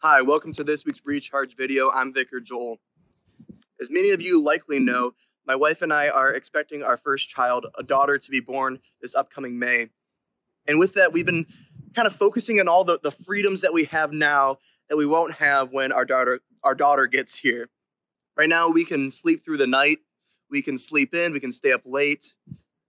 [0.00, 1.90] Hi, welcome to this week's Recharge video.
[1.90, 2.78] I'm Vicar Joel.
[3.80, 5.10] As many of you likely know,
[5.44, 9.16] my wife and I are expecting our first child, a daughter, to be born this
[9.16, 9.88] upcoming May.
[10.68, 11.46] And with that, we've been
[11.96, 14.58] kind of focusing on all the, the freedoms that we have now
[14.88, 17.68] that we won't have when our daughter our daughter gets here.
[18.36, 19.98] Right now, we can sleep through the night,
[20.48, 22.36] we can sleep in, we can stay up late,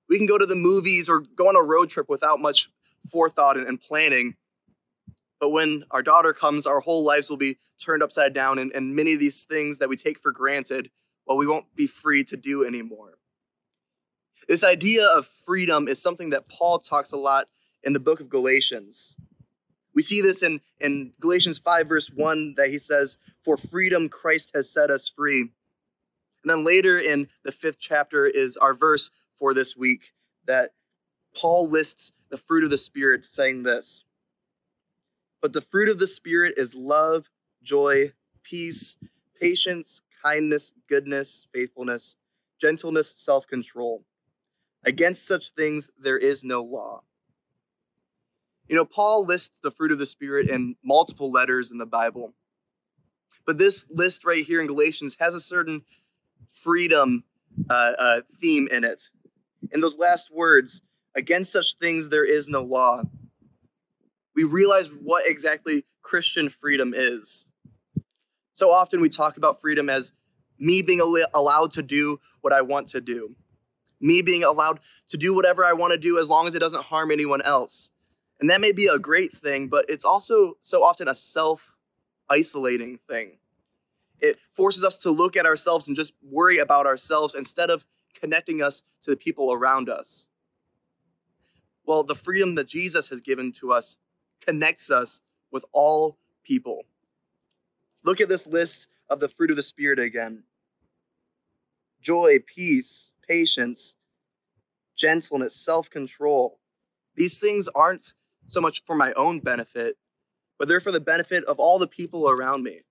[0.09, 2.69] we can go to the movies or go on a road trip without much
[3.11, 4.35] forethought and, and planning.
[5.39, 8.95] But when our daughter comes, our whole lives will be turned upside down, and, and
[8.95, 10.89] many of these things that we take for granted,
[11.25, 13.13] well, we won't be free to do anymore.
[14.47, 17.47] This idea of freedom is something that Paul talks a lot
[17.83, 19.15] in the book of Galatians.
[19.93, 24.51] We see this in, in Galatians 5, verse 1, that he says, For freedom Christ
[24.55, 25.41] has set us free.
[25.41, 30.13] And then later in the fifth chapter is our verse for this week
[30.45, 30.71] that
[31.35, 34.03] Paul lists the fruit of the Spirit, saying this
[35.41, 37.29] But the fruit of the Spirit is love,
[37.63, 38.11] joy,
[38.43, 38.97] peace,
[39.39, 42.17] patience, kindness, goodness, faithfulness,
[42.59, 44.03] gentleness, self control.
[44.85, 47.01] Against such things there is no law.
[48.67, 52.33] You know, Paul lists the fruit of the Spirit in multiple letters in the Bible.
[53.45, 55.81] But this list right here in Galatians has a certain
[56.53, 57.23] freedom
[57.69, 59.01] uh, uh, theme in it.
[59.71, 60.83] In those last words,
[61.15, 63.03] against such things there is no law.
[64.39, 67.49] We realize what exactly Christian freedom is.
[68.53, 70.13] So often we talk about freedom as
[70.57, 71.01] me being
[71.33, 73.35] allowed to do what I want to do,
[73.99, 74.79] me being allowed
[75.09, 77.91] to do whatever I want to do as long as it doesn't harm anyone else.
[78.39, 81.75] And that may be a great thing, but it's also so often a self
[82.29, 83.39] isolating thing.
[84.21, 87.83] It forces us to look at ourselves and just worry about ourselves instead of
[88.17, 90.29] connecting us to the people around us.
[91.85, 93.97] Well, the freedom that Jesus has given to us
[94.41, 96.83] connects us with all people.
[98.03, 100.43] Look at this list of the fruit of the Spirit again
[102.01, 103.95] joy, peace, patience,
[104.95, 106.59] gentleness, self control.
[107.15, 108.13] These things aren't
[108.47, 109.97] so much for my own benefit,
[110.57, 112.81] but they're for the benefit of all the people around me.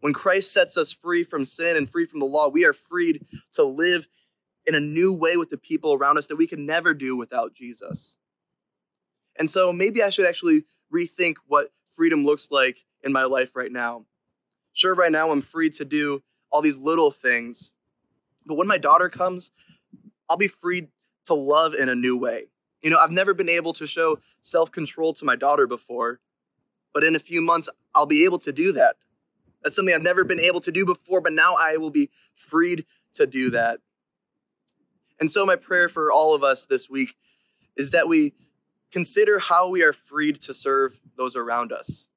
[0.00, 3.26] When Christ sets us free from sin and free from the law, we are freed
[3.52, 4.08] to live
[4.66, 7.54] in a new way with the people around us that we can never do without
[7.54, 8.16] Jesus.
[9.38, 13.72] And so maybe I should actually rethink what freedom looks like in my life right
[13.72, 14.04] now.
[14.72, 17.72] Sure, right now I'm free to do all these little things,
[18.46, 19.50] but when my daughter comes,
[20.28, 20.88] I'll be free
[21.26, 22.46] to love in a new way.
[22.82, 26.20] You know, I've never been able to show self control to my daughter before,
[26.94, 28.96] but in a few months, I'll be able to do that.
[29.62, 32.86] That's something I've never been able to do before, but now I will be freed
[33.14, 33.80] to do that.
[35.18, 37.14] And so, my prayer for all of us this week
[37.76, 38.32] is that we
[38.92, 42.08] consider how we are freed to serve those around us.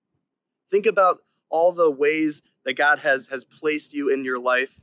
[0.72, 1.20] Think about
[1.50, 4.82] all the ways that God has, has placed you in your life.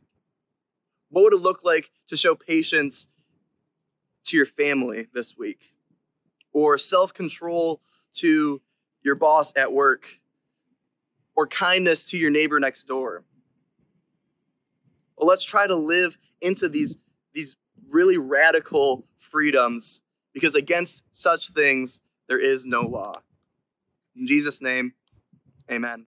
[1.09, 3.09] What would it look like to show patience
[4.27, 5.75] to your family this week?
[6.53, 7.81] Or self control
[8.15, 8.61] to
[9.03, 10.07] your boss at work?
[11.35, 13.25] Or kindness to your neighbor next door?
[15.17, 16.99] Well, let's try to live into these,
[17.35, 17.57] these
[17.91, 20.03] really radical freedoms
[20.33, 23.21] because against such things there is no law.
[24.17, 24.95] In Jesus' name,
[25.71, 25.99] amen.